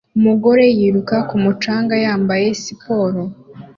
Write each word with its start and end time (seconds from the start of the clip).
Umugore 0.17 0.63
yiruka 0.77 1.15
ku 1.29 1.35
mucanga 1.43 1.93
yambaye 2.05 2.47
siporo 2.63 3.21